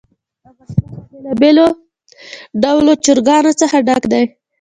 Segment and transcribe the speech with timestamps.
[0.51, 1.67] افغانستان له بېلابېلو
[2.61, 4.23] ډولو چرګانو څخه ډک دی.